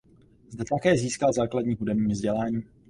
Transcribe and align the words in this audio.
Zde 0.49 0.65
také 0.65 0.97
získal 0.97 1.33
základní 1.33 1.75
hudební 1.75 2.13
vzdělání. 2.13 2.63